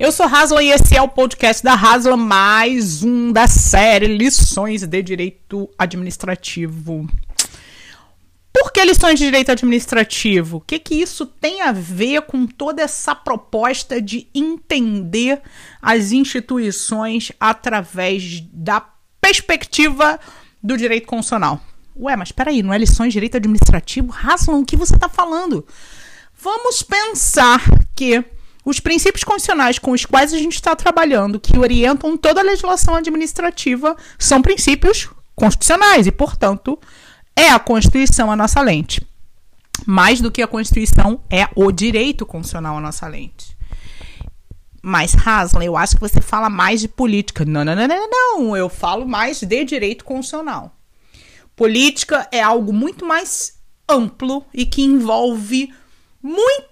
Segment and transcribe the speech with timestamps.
[0.00, 4.82] Eu sou Hasla e esse é o podcast da Hasla, mais um da série Lições
[4.82, 7.06] de Direito Administrativo.
[8.50, 10.56] Por que lições de direito administrativo?
[10.56, 15.42] O que, que isso tem a ver com toda essa proposta de entender
[15.82, 18.82] as instituições através da
[19.20, 20.18] perspectiva
[20.62, 21.60] do direito constitucional?
[21.94, 24.14] Ué, mas peraí, não é lições de direito administrativo?
[24.14, 25.66] Haslam, o que você está falando?
[26.42, 27.62] Vamos pensar
[27.94, 28.24] que
[28.64, 32.94] os princípios constitucionais com os quais a gente está trabalhando, que orientam toda a legislação
[32.94, 36.78] administrativa, são princípios constitucionais e, portanto,
[37.34, 39.06] é a Constituição a nossa lente.
[39.86, 43.56] Mais do que a Constituição, é o direito constitucional a nossa lente.
[44.82, 47.44] Mas, Haslam, eu acho que você fala mais de política.
[47.44, 48.56] Não, não, não, não, não.
[48.56, 50.74] Eu falo mais de direito constitucional.
[51.54, 55.72] Política é algo muito mais amplo e que envolve
[56.22, 56.69] muito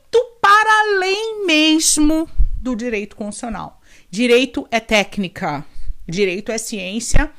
[0.49, 2.27] para além mesmo
[2.59, 3.83] do direito constitucional.
[4.11, 5.63] Direito é técnica,
[6.09, 7.31] direito é ciência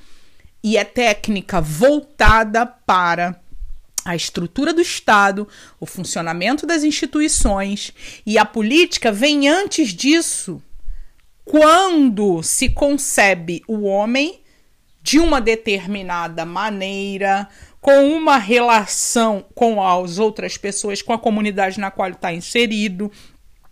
[0.64, 3.42] e é técnica voltada para
[4.06, 5.48] a estrutura do Estado,
[5.80, 7.92] o funcionamento das instituições
[8.28, 10.62] e a política vem antes disso.
[11.44, 14.40] Quando se concebe o homem
[15.02, 17.50] de uma determinada maneira,
[17.82, 23.12] com uma relação com as outras pessoas, com a comunidade na qual está inserido,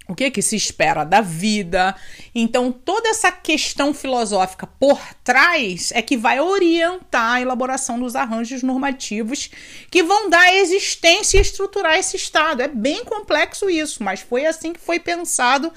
[0.08, 1.96] o que, que se espera da vida.
[2.34, 8.64] Então, toda essa questão filosófica por trás é que vai orientar a elaboração dos arranjos
[8.64, 9.50] normativos
[9.92, 12.62] que vão dar existência e estruturar esse Estado.
[12.62, 15.72] É bem complexo isso, mas foi assim que foi pensado,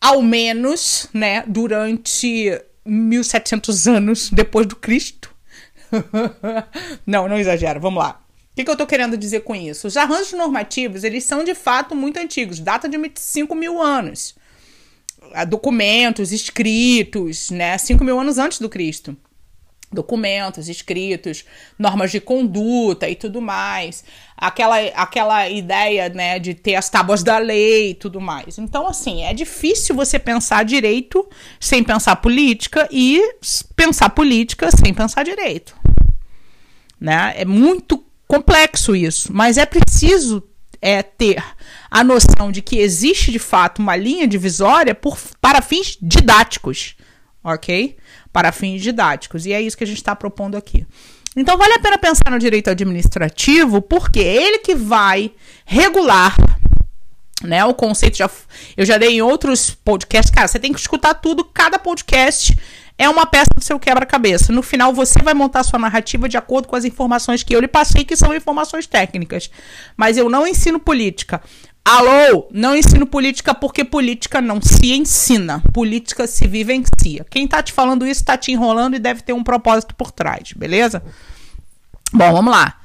[0.00, 5.25] ao menos, né, durante 1700 anos depois do Cristo.
[7.06, 7.80] não, não exagero.
[7.80, 8.20] Vamos lá.
[8.52, 9.86] O que, que eu estou querendo dizer com isso?
[9.86, 14.34] Os arranjos normativos, eles são de fato muito antigos, data de 5 mil anos.
[15.48, 17.76] Documentos, escritos, né?
[17.76, 19.16] 5 mil anos antes do Cristo.
[19.96, 21.44] Documentos, escritos,
[21.78, 24.04] normas de conduta e tudo mais.
[24.36, 28.58] Aquela, aquela ideia, né, de ter as tábuas da lei e tudo mais.
[28.58, 33.20] Então, assim, é difícil você pensar direito sem pensar política e
[33.74, 35.74] pensar política sem pensar direito.
[37.00, 37.34] Né?
[37.36, 40.42] É muito complexo isso, mas é preciso
[40.80, 41.42] é, ter
[41.90, 46.96] a noção de que existe de fato uma linha divisória por, para fins didáticos,
[47.42, 47.96] ok?
[48.36, 49.46] Para fins didáticos.
[49.46, 50.86] E é isso que a gente está propondo aqui.
[51.34, 55.32] Então vale a pena pensar no direito administrativo, porque é ele que vai
[55.64, 56.36] regular
[57.42, 57.64] né?
[57.64, 58.28] O conceito já
[58.76, 62.56] eu já dei em outros podcasts, cara, você tem que escutar tudo, cada podcast
[62.98, 64.52] é uma peça do seu quebra-cabeça.
[64.52, 67.68] No final, você vai montar sua narrativa de acordo com as informações que eu lhe
[67.68, 69.50] passei, que são informações técnicas.
[69.96, 71.42] Mas eu não ensino política.
[71.88, 75.62] Alô, não ensino política porque política não se ensina.
[75.72, 77.24] Política se vivencia.
[77.30, 80.52] Quem tá te falando isso tá te enrolando e deve ter um propósito por trás,
[80.52, 81.00] beleza?
[82.12, 82.80] Bom, vamos lá.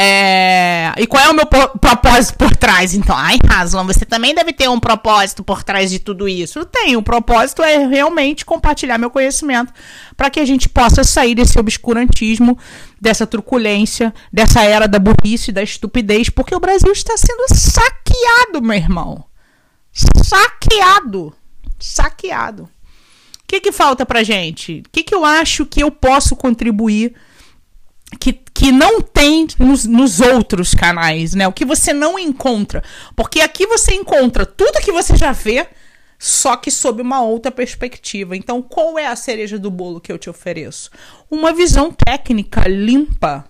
[0.00, 0.92] É...
[0.96, 3.16] E qual é o meu propósito por trás, então?
[3.16, 6.64] Ai, Haslam, você também deve ter um propósito por trás de tudo isso.
[6.66, 7.00] Tenho.
[7.00, 9.72] O propósito é realmente compartilhar meu conhecimento
[10.16, 12.56] para que a gente possa sair desse obscurantismo,
[13.00, 18.76] dessa truculência, dessa era da burrice, da estupidez, porque o Brasil está sendo saqueado, meu
[18.76, 19.24] irmão.
[19.92, 21.34] Saqueado.
[21.76, 22.64] Saqueado.
[22.64, 22.68] O
[23.48, 24.82] que, que falta pra gente?
[24.86, 27.14] O que, que eu acho que eu posso contribuir?
[28.16, 31.46] Que, que não tem nos, nos, outros canais, né?
[31.46, 32.82] O que você não encontra.
[33.14, 35.66] Porque aqui você encontra tudo que você já vê,
[36.18, 38.36] só que sob uma outra perspectiva.
[38.36, 40.90] Então, qual é a cereja do bolo que eu te ofereço?
[41.30, 43.44] Uma visão técnica limpa,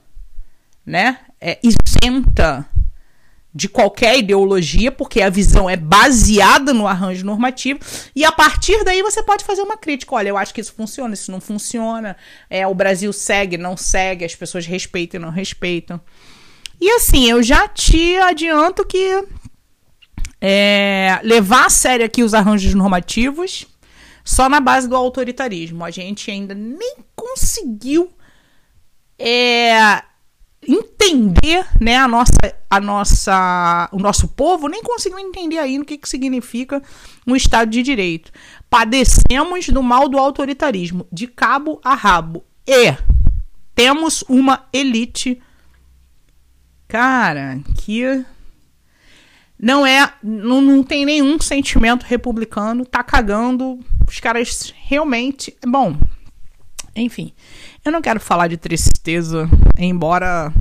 [0.84, 1.20] né?
[1.40, 2.68] É, isenta
[3.58, 7.80] de qualquer ideologia, porque a visão é baseada no arranjo normativo,
[8.14, 10.14] e a partir daí você pode fazer uma crítica.
[10.14, 12.16] Olha, eu acho que isso funciona, isso não funciona,
[12.48, 16.00] é, o Brasil segue, não segue, as pessoas respeitam, não respeitam.
[16.80, 19.24] E assim, eu já te adianto que
[20.40, 23.66] é, levar a sério aqui os arranjos normativos
[24.24, 25.84] só na base do autoritarismo.
[25.84, 28.08] A gente ainda nem conseguiu
[29.18, 30.00] é,
[30.66, 32.32] entender, né, a nossa,
[32.68, 36.82] a nossa, o nosso povo nem conseguiu entender ainda o que, que significa
[37.26, 38.32] um Estado de Direito.
[38.68, 42.44] Padecemos do mal do autoritarismo, de cabo a rabo.
[42.66, 42.94] E
[43.74, 45.40] temos uma elite,
[46.86, 48.24] cara, que
[49.58, 55.96] não é, não, não tem nenhum sentimento republicano, tá cagando, os caras realmente, bom,
[57.00, 57.32] enfim,
[57.84, 59.48] eu não quero falar de tristeza,
[59.78, 60.52] embora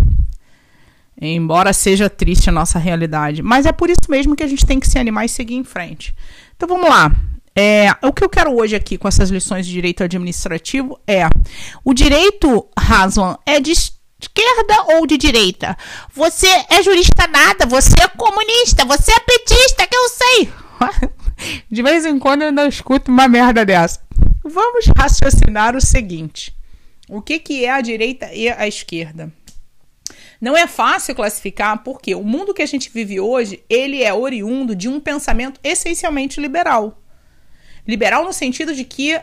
[1.20, 4.80] embora seja triste a nossa realidade, mas é por isso mesmo que a gente tem
[4.80, 6.16] que se animar e seguir em frente.
[6.56, 7.12] Então vamos lá.
[7.56, 11.28] É, o que eu quero hoje aqui com essas lições de direito administrativo é
[11.84, 15.76] o direito, Haslam, é de esquerda ou de direita?
[16.14, 20.54] Você é jurista nada, você é comunista, você é petista, que eu sei.
[21.70, 24.07] De vez em quando eu ainda escuto uma merda dessa.
[24.50, 26.56] Vamos raciocinar o seguinte:
[27.10, 29.32] o que, que é a direita e a esquerda?
[30.40, 34.76] Não é fácil classificar porque o mundo que a gente vive hoje, ele é oriundo
[34.76, 37.02] de um pensamento essencialmente liberal.
[37.86, 39.20] Liberal no sentido de que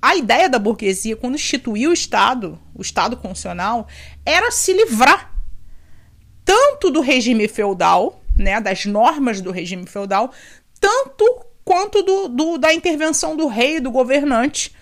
[0.00, 3.86] a ideia da burguesia, quando instituiu o Estado, o Estado constitucional,
[4.24, 5.32] era se livrar
[6.44, 10.32] tanto do regime feudal, né, das normas do regime feudal,
[10.80, 14.72] tanto quanto do, do, da intervenção do rei do governante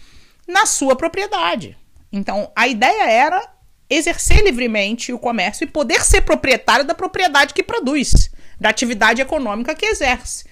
[0.47, 1.79] na sua propriedade.
[2.13, 3.55] Então, a ideia era
[3.89, 9.75] exercer livremente o comércio e poder ser proprietário da propriedade que produz, da atividade econômica
[9.75, 10.45] que exerce.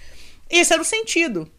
[0.49, 1.53] Esse era o sentido.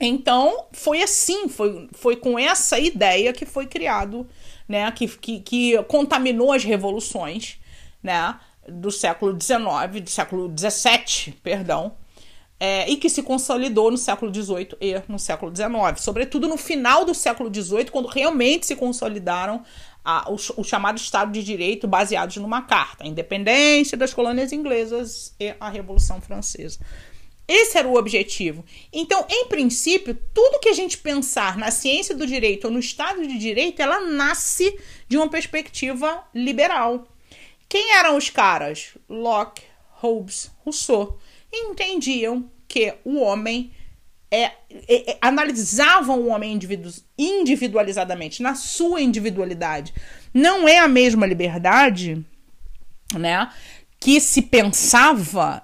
[0.00, 4.26] Então, foi assim, foi, foi com essa ideia que foi criado,
[4.66, 7.58] né, que, que, que contaminou as revoluções,
[8.02, 11.94] né, do século XIX, do século XVII, perdão,
[12.60, 17.04] é, e que se consolidou no século XVIII e no século XIX, sobretudo no final
[17.04, 19.62] do século XVIII, quando realmente se consolidaram
[20.04, 25.34] a, o, o, chamado Estado de Direito baseados numa carta, a independência das colônias inglesas
[25.38, 26.80] e a Revolução Francesa.
[27.46, 28.62] Esse era o objetivo.
[28.92, 33.26] Então, em princípio, tudo que a gente pensar na ciência do direito ou no Estado
[33.26, 34.78] de Direito, ela nasce
[35.08, 37.08] de uma perspectiva liberal.
[37.66, 38.90] Quem eram os caras?
[39.08, 39.62] Locke,
[39.92, 41.18] Hobbes, Rousseau.
[41.52, 43.72] Entendiam que o homem
[44.30, 44.52] é, é,
[45.12, 49.94] é, analisavam o homem individu individualizadamente, na sua individualidade.
[50.32, 52.24] Não é a mesma liberdade,
[53.14, 53.50] né?
[54.00, 55.62] Que se pensava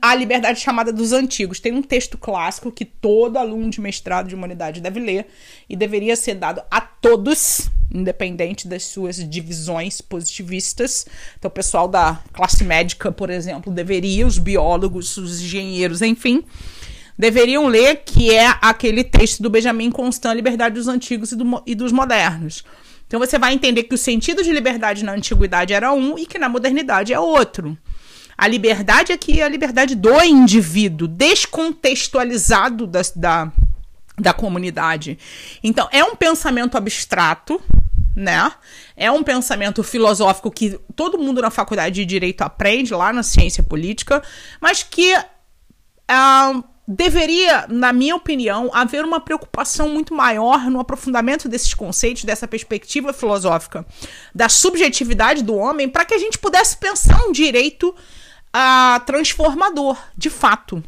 [0.00, 1.58] a liberdade chamada dos antigos.
[1.58, 5.26] Tem um texto clássico que todo aluno de mestrado de humanidade deve ler
[5.68, 11.06] e deveria ser dado a todos, independente das suas divisões positivistas.
[11.36, 16.44] Então, o pessoal da classe médica, por exemplo, deveria, os biólogos, os engenheiros, enfim,
[17.18, 21.74] deveriam ler, que é aquele texto do Benjamin Constant, Liberdade dos Antigos e, do, e
[21.74, 22.62] dos Modernos
[23.12, 26.38] então você vai entender que o sentido de liberdade na antiguidade era um e que
[26.38, 27.76] na modernidade é outro.
[28.38, 33.52] A liberdade aqui é a liberdade do indivíduo, descontextualizado da, da,
[34.18, 35.18] da comunidade.
[35.62, 37.60] Então, é um pensamento abstrato,
[38.16, 38.50] né?
[38.96, 43.62] É um pensamento filosófico que todo mundo na faculdade de direito aprende lá na ciência
[43.62, 44.22] política,
[44.58, 51.74] mas que uh, deveria, na minha opinião, haver uma preocupação muito maior no aprofundamento desses
[51.74, 53.86] conceitos, dessa perspectiva filosófica
[54.34, 60.28] da subjetividade do homem, para que a gente pudesse pensar um direito uh, transformador, de
[60.28, 60.82] fato.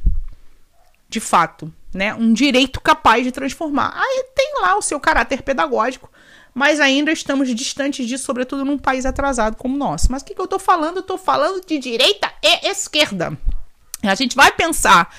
[1.09, 2.13] De fato, né?
[2.15, 3.95] Um direito capaz de transformar.
[3.97, 6.11] Aí tem lá o seu caráter pedagógico,
[6.53, 10.11] mas ainda estamos distantes disso, sobretudo num país atrasado como o nosso.
[10.11, 10.97] Mas o que, que eu estou falando?
[10.97, 13.39] Eu estou falando de direita e esquerda.
[14.03, 15.15] A gente vai pensar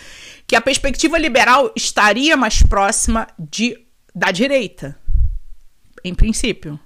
[0.48, 3.78] que a perspectiva liberal estaria mais próxima de,
[4.14, 4.98] da direita,
[6.04, 6.80] em princípio.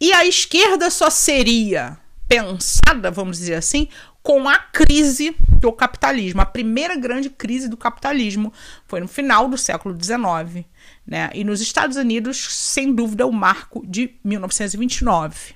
[0.00, 3.88] E a esquerda só seria pensada, vamos dizer assim,
[4.22, 6.40] com a crise do capitalismo.
[6.40, 8.52] A primeira grande crise do capitalismo
[8.86, 10.64] foi no final do século XIX.
[11.06, 11.30] Né?
[11.34, 15.54] E nos Estados Unidos, sem dúvida, o marco de 1929.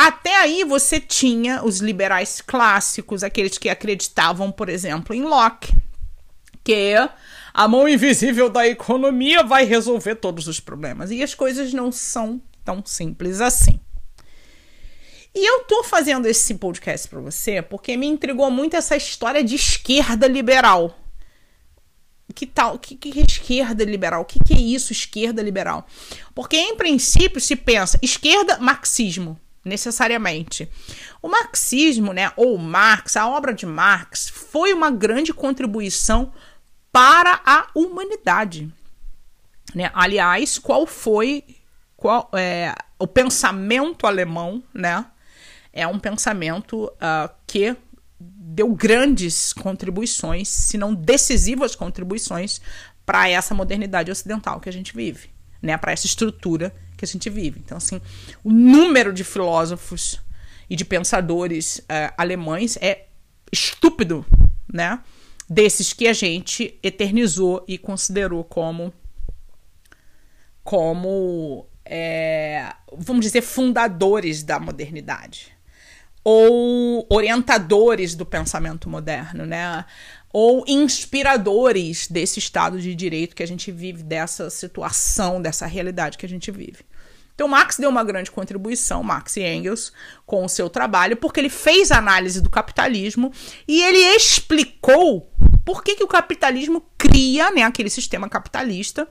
[0.00, 5.74] Até aí você tinha os liberais clássicos, aqueles que acreditavam, por exemplo, em Locke,
[6.62, 6.94] que
[7.52, 11.10] a mão invisível da economia vai resolver todos os problemas.
[11.10, 13.80] E as coisas não são tão simples assim.
[15.34, 19.56] E eu tô fazendo esse podcast para você porque me intrigou muito essa história de
[19.56, 20.96] esquerda liberal.
[22.36, 22.78] Que tal?
[22.78, 24.22] Que, que é esquerda liberal?
[24.22, 25.84] O que, que é isso, esquerda liberal?
[26.36, 29.36] Porque, em princípio, se pensa esquerda, marxismo
[29.68, 30.68] necessariamente.
[31.22, 36.32] O marxismo, né, ou Marx, a obra de Marx, foi uma grande contribuição
[36.90, 38.72] para a humanidade.
[39.74, 39.90] Né?
[39.94, 41.44] Aliás, qual foi
[41.98, 45.04] qual, é, o pensamento alemão, né?
[45.72, 47.76] É um pensamento uh, que
[48.20, 52.60] deu grandes contribuições, se não decisivas contribuições,
[53.04, 55.76] para essa modernidade ocidental que a gente vive, né?
[55.76, 57.60] Para essa estrutura que a gente vive.
[57.64, 58.00] Então, assim,
[58.44, 60.20] o número de filósofos
[60.68, 63.06] e de pensadores uh, alemães é
[63.50, 64.26] estúpido,
[64.70, 65.00] né?
[65.48, 68.92] Desses que a gente eternizou e considerou como
[70.62, 75.56] como é, vamos dizer fundadores da modernidade
[76.22, 79.86] ou orientadores do pensamento moderno, né?
[80.32, 86.26] Ou inspiradores desse Estado de Direito que a gente vive, dessa situação, dessa realidade que
[86.26, 86.84] a gente vive.
[87.34, 89.92] Então, Marx deu uma grande contribuição, Marx e Engels,
[90.26, 93.32] com o seu trabalho, porque ele fez análise do capitalismo
[93.66, 95.32] e ele explicou
[95.64, 99.06] por que, que o capitalismo cria, né, aquele sistema capitalista,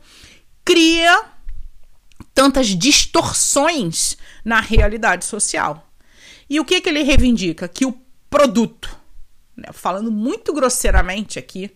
[0.66, 1.24] cria
[2.34, 5.90] tantas distorções na realidade social.
[6.50, 7.68] E o que, que ele reivindica?
[7.68, 7.98] Que o
[8.30, 9.00] produto,
[9.72, 11.76] falando muito grosseiramente aqui,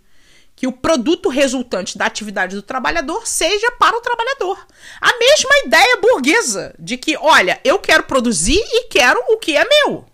[0.55, 4.67] que o produto resultante da atividade do trabalhador seja para o trabalhador.
[4.99, 9.65] A mesma ideia burguesa de que, olha, eu quero produzir e quero o que é
[9.65, 10.05] meu.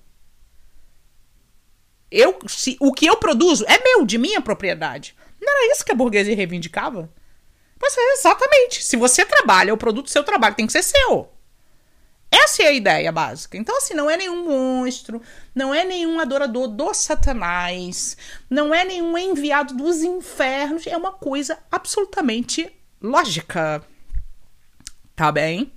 [2.10, 5.16] Eu, se, o que eu produzo é meu, de minha propriedade.
[5.42, 7.12] Não era isso que a burguesia reivindicava?
[7.78, 8.84] Pois é, exatamente.
[8.84, 11.30] Se você trabalha, o produto do seu trabalho tem que ser seu.
[12.30, 13.58] Essa é a ideia básica.
[13.58, 15.22] Então, assim, não é nenhum monstro,
[15.56, 18.18] não é nenhum adorador do Satanás,
[18.50, 22.70] não é nenhum enviado dos infernos, é uma coisa absolutamente
[23.02, 23.84] lógica.
[25.16, 25.72] Tá bem?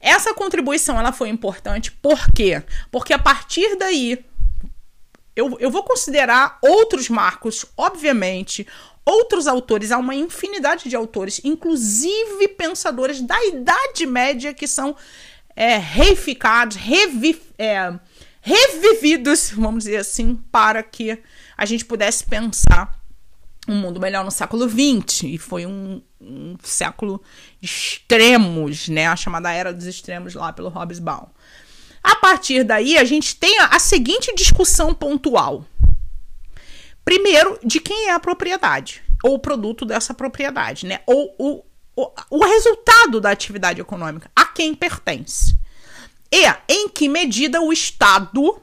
[0.00, 2.62] Essa contribuição ela foi importante por quê?
[2.90, 4.24] Porque a partir daí
[5.34, 8.66] eu, eu vou considerar outros marcos, obviamente,
[9.04, 14.94] outros autores, há uma infinidade de autores, inclusive pensadores da Idade Média que são
[15.54, 17.92] é, reificados, revi, é,
[18.40, 21.22] revividos, vamos dizer assim, para que
[21.56, 23.00] a gente pudesse pensar
[23.68, 25.24] um mundo melhor no século XX.
[25.24, 27.22] E foi um, um século
[27.60, 29.06] de extremos, né?
[29.06, 31.28] A chamada Era dos Extremos lá pelo Hobsbawm.
[32.02, 35.64] A partir daí, a gente tem a, a seguinte discussão pontual.
[37.04, 41.00] Primeiro, de quem é a propriedade, ou o produto dessa propriedade, né?
[41.06, 41.64] Ou o,
[41.96, 45.56] o, o resultado da atividade econômica, a quem pertence.
[46.30, 48.62] E em que medida o Estado,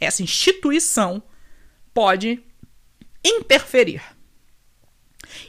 [0.00, 1.22] essa instituição,
[1.92, 2.42] pode
[3.24, 4.02] interferir.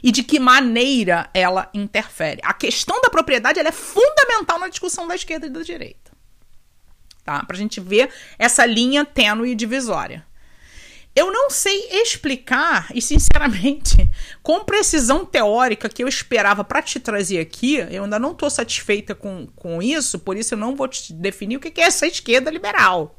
[0.02, 2.40] E de que maneira ela interfere.
[2.44, 6.12] A questão da propriedade é fundamental na discussão da esquerda e da direita.
[7.24, 7.42] Tá?
[7.42, 10.26] Para a gente ver essa linha tênue e divisória.
[11.16, 13.96] Eu não sei explicar, e sinceramente,
[14.42, 19.14] com precisão teórica que eu esperava para te trazer aqui, eu ainda não estou satisfeita
[19.14, 22.50] com, com isso, por isso eu não vou te definir o que é essa esquerda
[22.50, 23.16] liberal.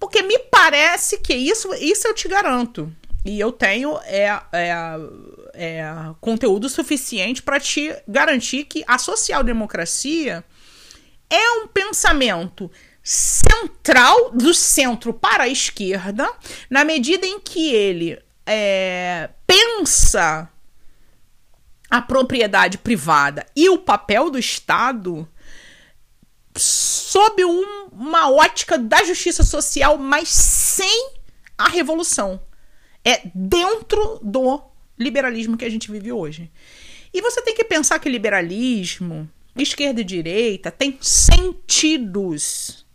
[0.00, 2.90] Porque me parece que isso, isso eu te garanto.
[3.24, 4.70] E eu tenho é, é,
[5.52, 5.84] é
[6.20, 10.44] conteúdo suficiente para te garantir que a social-democracia
[11.28, 12.70] é um pensamento
[13.08, 16.30] central do centro para a esquerda,
[16.68, 20.46] na medida em que ele é, pensa
[21.88, 25.26] a propriedade privada e o papel do Estado
[26.54, 31.12] sob um, uma ótica da justiça social, mas sem
[31.56, 32.38] a revolução.
[33.02, 34.60] É dentro do
[34.98, 36.52] liberalismo que a gente vive hoje.
[37.14, 42.86] E você tem que pensar que liberalismo, esquerda e direita, tem sentidos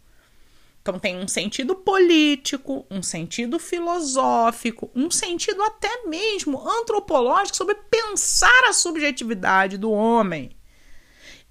[0.83, 8.65] então tem um sentido político, um sentido filosófico, um sentido até mesmo antropológico sobre pensar
[8.67, 10.51] a subjetividade do homem.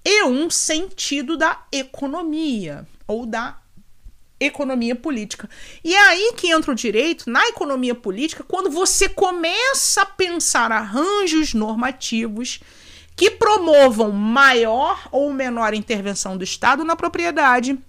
[0.05, 3.59] E um sentido da economia ou da
[4.39, 5.49] economia política.
[5.83, 10.71] E é aí que entra o direito na economia política quando você começa a pensar
[10.71, 12.59] arranjos normativos
[13.15, 17.79] que promovam maior ou menor intervenção do Estado na propriedade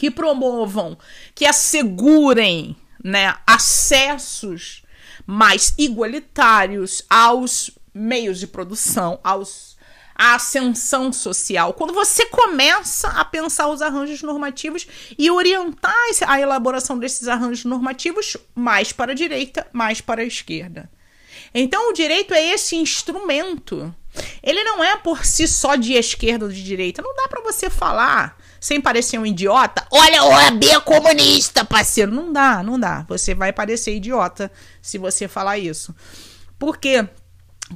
[0.00, 0.96] que promovam,
[1.34, 4.82] que assegurem né, acessos
[5.26, 9.76] mais igualitários aos meios de produção, aos
[10.14, 11.74] ascensão social.
[11.74, 14.86] Quando você começa a pensar os arranjos normativos
[15.18, 15.94] e orientar
[16.26, 20.90] a elaboração desses arranjos normativos mais para a direita, mais para a esquerda.
[21.54, 23.94] Então, o direito é esse instrumento.
[24.42, 27.02] Ele não é por si só de esquerda ou de direita.
[27.02, 32.12] Não dá para você falar sem parecer um idiota, olha, o OAB é comunista, parceiro.
[32.12, 33.06] Não dá, não dá.
[33.08, 34.52] Você vai parecer idiota
[34.82, 35.94] se você falar isso.
[36.58, 37.08] Porque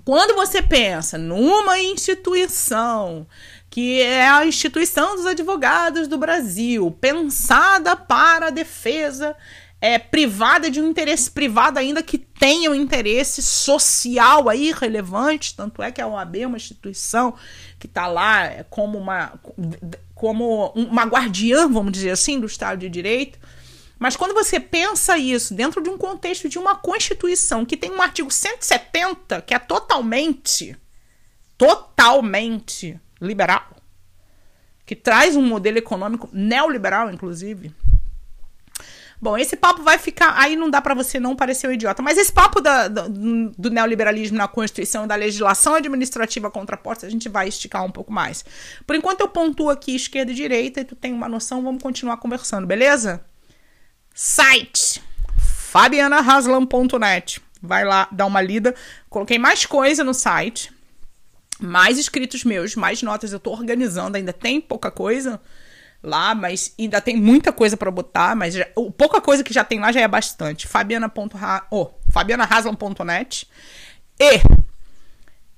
[0.04, 3.26] quando você pensa numa instituição
[3.70, 9.34] que é a instituição dos advogados do Brasil, pensada para a defesa
[9.80, 15.82] é, privada de um interesse privado ainda que tenha um interesse social aí relevante, tanto
[15.82, 17.34] é que a OAB é uma instituição
[17.78, 19.32] que está lá como uma
[20.24, 23.38] como uma guardiã, vamos dizer assim, do Estado de Direito.
[23.98, 28.00] Mas quando você pensa isso dentro de um contexto de uma Constituição que tem um
[28.00, 30.74] artigo 170 que é totalmente,
[31.58, 33.76] totalmente liberal,
[34.86, 37.70] que traz um modelo econômico neoliberal, inclusive,
[39.24, 40.34] Bom, esse papo vai ficar.
[40.36, 42.02] Aí não dá para você não parecer um idiota.
[42.02, 47.26] Mas esse papo da, do, do, neoliberalismo na Constituição, da legislação administrativa contraposta, a gente
[47.26, 48.44] vai esticar um pouco mais.
[48.86, 52.18] Por enquanto eu pontuo aqui esquerda e direita e tu tem uma noção, vamos continuar
[52.18, 53.24] conversando, beleza?
[54.14, 55.02] Site
[55.38, 57.40] fabianahaslam.net.
[57.62, 58.74] Vai lá dar uma lida.
[59.08, 60.70] Coloquei mais coisa no site.
[61.58, 65.40] Mais inscritos meus, mais notas eu tô organizando, ainda tem pouca coisa
[66.04, 69.80] lá, mas ainda tem muita coisa para botar, mas já, pouca coisa que já tem
[69.80, 70.68] lá já é bastante.
[70.68, 71.90] Fabiana.ha, oh,
[74.20, 74.40] e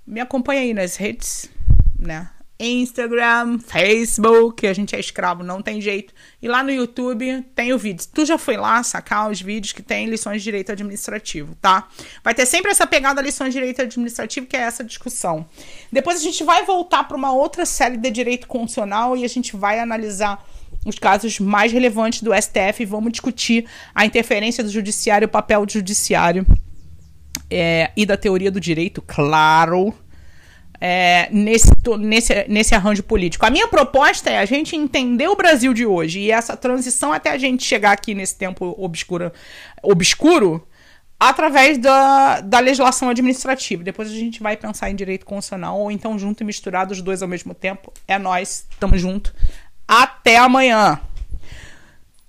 [0.07, 1.51] me acompanha aí nas redes,
[1.99, 2.31] né?
[2.59, 6.15] Instagram, Facebook, a gente é escravo, não tem jeito.
[6.41, 8.07] E lá no YouTube tem o vídeo.
[8.13, 11.87] Tu já foi lá sacar os vídeos que tem lições de direito administrativo, tá?
[12.25, 15.47] Vai ter sempre essa pegada lições de direito administrativo, que é essa discussão.
[15.93, 19.55] Depois a gente vai voltar para uma outra série de direito constitucional e a gente
[19.55, 20.43] vai analisar
[20.87, 25.67] os casos mais relevantes do STF e vamos discutir a interferência do judiciário, o papel
[25.67, 26.47] do judiciário
[27.51, 29.95] é, e da teoria do direito, claro
[30.81, 31.69] é, nesse,
[31.99, 33.47] nesse, nesse arranjo político.
[33.47, 37.31] A minha proposta é a gente entender o Brasil de hoje e essa transição até
[37.31, 39.33] a gente chegar aqui nesse tempo obscuro,
[39.83, 40.67] obscuro
[41.19, 43.83] através da, da legislação administrativa.
[43.83, 47.23] Depois a gente vai pensar em direito constitucional ou então junto e misturado os dois
[47.23, 47.93] ao mesmo tempo.
[48.07, 49.35] É nós, estamos junto.
[49.89, 51.01] Até amanhã.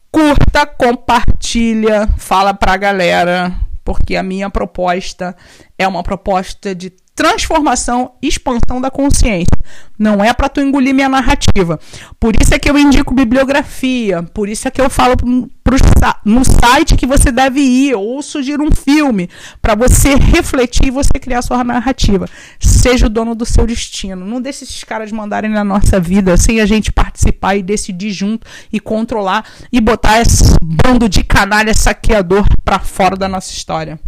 [0.10, 5.36] Curta, compartilha, fala pra galera, porque a minha proposta
[5.78, 9.58] é uma proposta de transformação, expansão da consciência.
[9.98, 11.80] Não é para tu engolir minha narrativa.
[12.20, 15.78] Por isso é que eu indico bibliografia, por isso é que eu falo pro,
[16.24, 19.28] no site que você deve ir ou sugiro um filme
[19.60, 22.28] para você refletir e você criar sua narrativa.
[22.60, 24.24] Seja o dono do seu destino.
[24.24, 28.46] Não deixe esses caras mandarem na nossa vida sem a gente participar e decidir junto
[28.72, 29.44] e controlar
[29.74, 34.00] e botar esse bando de canalha saqueador para fora da nossa história.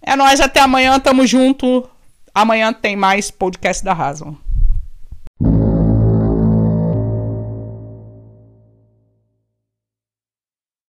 [0.00, 1.86] É nós até amanhã, tamo junto.
[2.36, 4.36] Amanhã tem mais podcast da Razão.